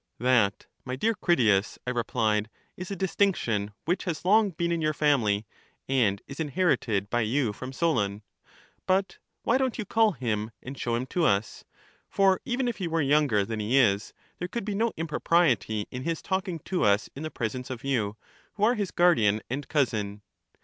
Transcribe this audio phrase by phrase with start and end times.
[0.17, 4.95] That, my dear Critias, I replied, is a distinction which has long been in your
[4.95, 5.45] family,
[5.87, 8.23] and is inherited by you from Solon.
[8.87, 11.65] But why don't you call him, and show him to us?
[12.09, 16.01] for even if he were younger than he is, there coiild be no impropriety in
[16.01, 18.15] his talking to us in the presence of yoii,
[18.55, 20.23] who are his guardian and cousin.